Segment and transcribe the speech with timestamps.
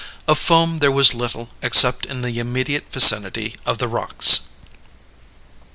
[0.27, 4.49] Of foam there was little except in the immediate vicinity of the rocks.